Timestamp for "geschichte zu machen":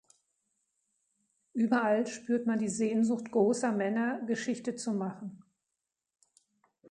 4.25-5.43